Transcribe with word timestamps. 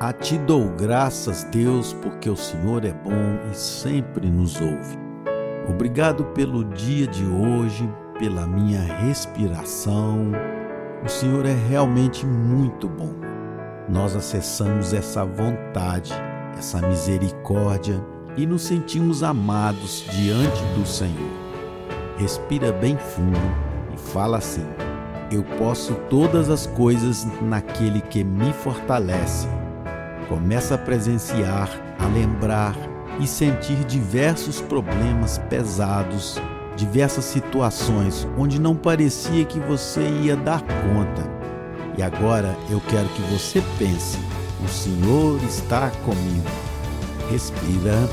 A 0.00 0.12
ti 0.12 0.38
dou 0.38 0.68
graças, 0.76 1.42
Deus, 1.42 1.92
porque 1.92 2.30
o 2.30 2.36
Senhor 2.36 2.84
é 2.84 2.92
bom 2.92 3.50
e 3.50 3.56
sempre 3.56 4.30
nos 4.30 4.54
ouve. 4.60 4.96
Obrigado 5.68 6.24
pelo 6.26 6.64
dia 6.66 7.04
de 7.04 7.26
hoje, 7.26 7.92
pela 8.16 8.46
minha 8.46 8.80
respiração. 8.80 10.30
O 11.04 11.08
Senhor 11.08 11.44
é 11.44 11.52
realmente 11.68 12.24
muito 12.24 12.88
bom. 12.88 13.12
Nós 13.88 14.14
acessamos 14.14 14.94
essa 14.94 15.24
vontade, 15.24 16.14
essa 16.56 16.80
misericórdia 16.80 18.00
e 18.36 18.46
nos 18.46 18.62
sentimos 18.62 19.24
amados 19.24 20.04
diante 20.12 20.62
do 20.78 20.86
Senhor. 20.86 21.32
Respira 22.16 22.70
bem 22.70 22.96
fundo 22.96 23.36
e 23.92 23.98
fala 23.98 24.38
assim: 24.38 24.64
Eu 25.28 25.42
posso 25.58 25.96
todas 26.08 26.50
as 26.50 26.68
coisas 26.68 27.26
naquele 27.42 28.00
que 28.00 28.22
me 28.22 28.52
fortalece. 28.52 29.48
Começa 30.28 30.74
a 30.74 30.78
presenciar, 30.78 31.70
a 31.98 32.06
lembrar 32.06 32.76
e 33.18 33.26
sentir 33.26 33.82
diversos 33.84 34.60
problemas 34.60 35.38
pesados, 35.48 36.40
diversas 36.76 37.24
situações 37.24 38.28
onde 38.36 38.60
não 38.60 38.76
parecia 38.76 39.44
que 39.44 39.58
você 39.58 40.02
ia 40.02 40.36
dar 40.36 40.60
conta. 40.60 41.38
E 41.96 42.02
agora 42.02 42.56
eu 42.68 42.80
quero 42.88 43.08
que 43.08 43.22
você 43.22 43.62
pense: 43.78 44.18
o 44.64 44.68
Senhor 44.68 45.42
está 45.44 45.90
comigo. 46.04 46.46
Respira. 47.30 48.08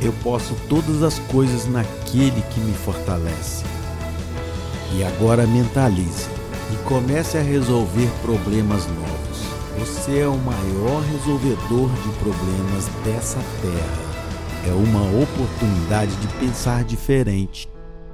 Eu 0.00 0.12
posso 0.22 0.54
todas 0.68 1.02
as 1.02 1.18
coisas 1.18 1.66
naquele 1.66 2.42
que 2.50 2.60
me 2.60 2.72
fortalece. 2.72 3.64
E 4.94 5.04
agora 5.04 5.46
mentalize 5.46 6.28
e 6.72 6.76
comece 6.84 7.38
a 7.38 7.42
resolver 7.42 8.08
problemas 8.22 8.86
novos. 8.86 9.31
Você 9.78 10.18
é 10.18 10.28
o 10.28 10.36
maior 10.36 11.00
resolvedor 11.02 11.90
de 12.02 12.18
problemas 12.18 12.86
dessa 13.04 13.38
terra. 13.62 14.12
É 14.68 14.72
uma 14.72 15.22
oportunidade 15.22 16.14
de 16.16 16.28
pensar 16.34 16.84
diferente. 16.84 17.68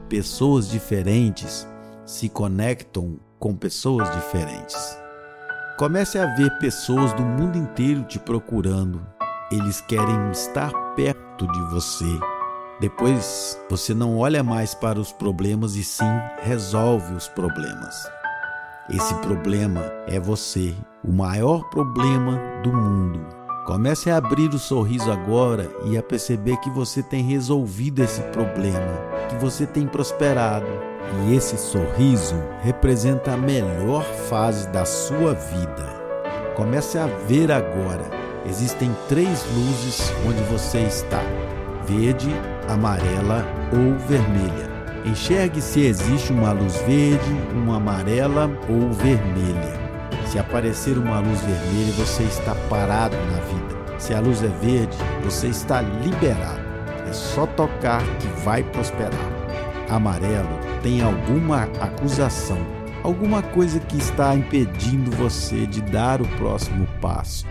Pessoas 0.09 0.71
diferentes 0.71 1.67
se 2.07 2.29
conectam 2.29 3.19
com 3.41 3.57
pessoas 3.57 4.09
diferentes. 4.15 4.77
Comece 5.77 6.19
a 6.19 6.27
ver 6.37 6.51
pessoas 6.59 7.13
do 7.15 7.23
mundo 7.23 7.59
inteiro 7.59 8.05
te 8.05 8.21
procurando. 8.21 9.05
Eles 9.51 9.81
querem 9.81 10.31
estar 10.31 10.73
perto 10.95 11.47
de 11.47 11.61
você. 11.71 12.19
Depois 12.81 13.61
você 13.69 13.93
não 13.93 14.17
olha 14.17 14.45
mais 14.45 14.75
para 14.75 15.01
os 15.01 15.13
problemas 15.13 15.75
e 15.75 15.83
sim 15.83 16.05
resolve 16.41 17.15
os 17.15 17.27
problemas. 17.27 18.18
Esse 18.91 19.15
problema 19.17 19.85
é 20.07 20.19
você, 20.19 20.75
o 21.05 21.13
maior 21.13 21.69
problema 21.69 22.41
do 22.63 22.73
mundo. 22.73 23.21
Comece 23.67 24.11
a 24.11 24.17
abrir 24.17 24.49
o 24.49 24.59
sorriso 24.59 25.13
agora 25.13 25.71
e 25.85 25.99
a 25.99 26.03
perceber 26.03 26.57
que 26.57 26.71
você 26.71 27.03
tem 27.03 27.23
resolvido 27.23 28.03
esse 28.03 28.23
problema, 28.33 28.99
que 29.29 29.37
você 29.37 29.67
tem 29.67 29.87
prosperado. 29.87 30.67
E 31.27 31.35
esse 31.35 31.59
sorriso 31.59 32.35
representa 32.63 33.33
a 33.33 33.37
melhor 33.37 34.05
fase 34.05 34.67
da 34.69 34.87
sua 34.87 35.35
vida. 35.35 35.87
Comece 36.57 36.97
a 36.97 37.07
ver 37.27 37.53
agora. 37.53 38.05
Existem 38.49 38.91
três 39.07 39.45
luzes 39.55 40.11
onde 40.27 40.43
você 40.45 40.79
está: 40.79 41.21
verde, 41.87 42.31
amarela 42.67 43.45
ou 43.71 43.99
vermelha. 43.99 44.68
Enxergue 45.05 45.61
se 45.61 45.81
existe 45.81 46.33
uma 46.33 46.53
luz 46.53 46.77
verde, 46.83 47.33
uma 47.53 47.77
amarela 47.77 48.51
ou 48.69 48.93
vermelha. 48.93 49.89
Se 50.27 50.39
aparecer 50.39 50.99
uma 50.99 51.21
luz 51.21 51.41
vermelha, 51.41 51.93
você 51.93 52.23
está 52.25 52.55
parado 52.69 53.17
na 53.17 53.41
vida. 53.41 53.99
Se 53.99 54.13
a 54.13 54.21
luz 54.21 54.43
é 54.43 54.49
verde, 54.49 54.97
você 55.25 55.49
está 55.49 55.81
liberado. 55.81 56.61
É 57.09 57.13
só 57.13 57.47
tocar 57.47 58.03
que 58.19 58.27
vai 58.45 58.63
prosperar. 58.63 59.19
Amarelo 59.89 60.59
tem 60.83 61.03
alguma 61.03 61.63
acusação, 61.81 62.59
alguma 63.03 63.43
coisa 63.43 63.81
que 63.81 63.97
está 63.97 64.35
impedindo 64.35 65.11
você 65.13 65.67
de 65.67 65.81
dar 65.81 66.21
o 66.21 66.29
próximo 66.37 66.87
passo. 67.01 67.47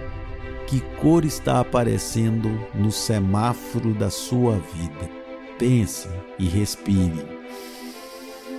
Que 0.68 0.82
cor 1.02 1.26
está 1.26 1.60
aparecendo 1.60 2.50
no 2.76 2.92
semáforo 2.92 3.94
da 3.94 4.12
sua 4.12 4.60
vida? 4.74 5.17
Pense 5.58 6.08
e 6.38 6.48
respire. 6.48 7.26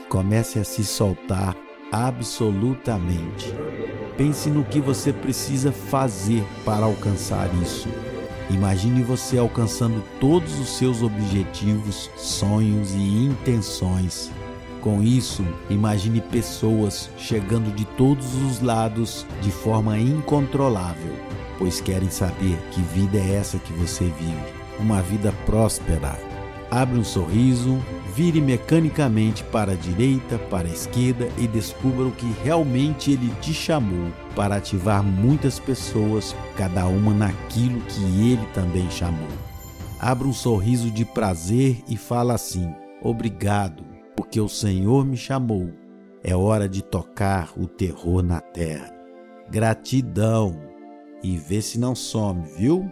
Comece 0.09 0.59
a 0.59 0.65
se 0.65 0.85
soltar 0.85 1.57
absolutamente. 1.93 3.55
Pense 4.17 4.51
no 4.51 4.65
que 4.65 4.81
você 4.81 5.13
precisa 5.13 5.71
fazer 5.71 6.45
para 6.65 6.87
alcançar 6.87 7.49
isso. 7.63 7.89
Imagine 8.51 9.03
você 9.03 9.39
alcançando 9.39 10.03
todos 10.19 10.59
os 10.59 10.71
seus 10.71 11.03
objetivos, 11.03 12.11
sonhos 12.17 12.93
e 12.95 13.27
intenções. 13.27 14.33
Com 14.81 15.01
isso, 15.01 15.45
imagine 15.71 16.21
pessoas 16.21 17.11
chegando 17.17 17.73
de 17.75 17.85
todos 17.85 18.35
os 18.43 18.61
lados 18.61 19.25
de 19.41 19.53
forma 19.53 19.99
incontrolável, 19.99 21.13
pois 21.59 21.81
querem 21.81 22.11
saber 22.11 22.59
que 22.73 22.81
vida 22.81 23.19
é 23.19 23.35
essa 23.35 23.59
que 23.59 23.73
você 23.75 24.05
vive. 24.05 24.59
Uma 24.81 25.03
vida 25.03 25.33
próspera, 25.45 26.19
Abre 26.71 26.99
um 26.99 27.05
sorriso, 27.05 27.79
vire 28.15 28.41
mecanicamente 28.43 29.43
para 29.45 29.73
a 29.73 29.77
direita, 29.77 30.39
para 30.51 30.69
a 30.69 30.73
esquerda 30.73 31.29
e 31.39 31.49
descubra 31.49 32.05
o 32.05 32.13
que 32.13 32.31
realmente 32.45 33.11
ele 33.11 33.33
te 33.41 33.55
chamou 33.55 34.13
para 34.37 34.57
ativar 34.57 35.03
muitas 35.03 35.59
pessoas, 35.59 36.37
cada 36.57 36.87
uma 36.87 37.15
naquilo 37.15 37.81
que 37.81 38.03
ele 38.31 38.47
também 38.53 38.91
chamou. 38.91 39.29
Abra 39.99 40.29
um 40.29 40.33
sorriso 40.33 40.91
de 40.91 41.05
prazer 41.05 41.83
e 41.89 41.97
fala 41.97 42.35
assim: 42.35 42.73
Obrigado, 43.03 43.83
porque 44.15 44.41
o 44.41 44.49
Senhor 44.49 45.07
me 45.07 45.17
chamou. 45.17 45.71
É 46.23 46.37
hora 46.37 46.69
de 46.69 46.83
tocar 46.83 47.53
o 47.57 47.67
terror 47.67 48.23
na 48.23 48.41
terra. 48.41 48.93
Gratidão. 49.51 50.61
E 51.23 51.37
vê 51.37 51.63
se 51.63 51.81
não 51.81 51.95
some, 51.95 52.43
viu? 52.57 52.89